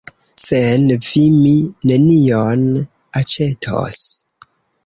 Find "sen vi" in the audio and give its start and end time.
0.43-1.21